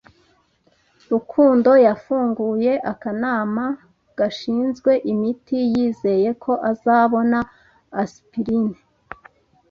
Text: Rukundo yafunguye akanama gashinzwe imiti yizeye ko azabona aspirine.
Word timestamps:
Rukundo 1.11 1.71
yafunguye 1.87 2.73
akanama 2.91 3.63
gashinzwe 4.17 4.91
imiti 5.11 5.57
yizeye 5.73 6.29
ko 6.43 6.51
azabona 6.71 7.39
aspirine. 8.01 8.77